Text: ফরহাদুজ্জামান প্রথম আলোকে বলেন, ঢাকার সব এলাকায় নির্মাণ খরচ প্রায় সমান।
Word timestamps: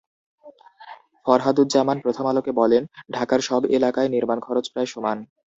ফরহাদুজ্জামান 1.25 1.97
প্রথম 1.99 2.25
আলোকে 2.27 2.51
বলেন, 2.51 2.83
ঢাকার 3.15 3.41
সব 3.41 3.61
এলাকায় 3.77 4.09
নির্মাণ 4.09 4.37
খরচ 4.39 4.65
প্রায় 4.73 4.89
সমান। 4.93 5.17